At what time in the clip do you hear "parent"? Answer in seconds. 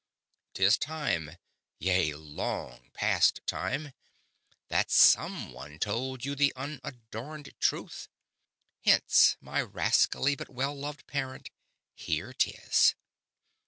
11.05-11.51